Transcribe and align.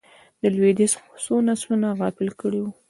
د 0.41 0.43
لوېدیځ 0.55 0.93
څو 1.23 1.35
نسلونه 1.47 1.87
غافل 1.99 2.29
کړي 2.41 2.59
وو. 2.61 2.71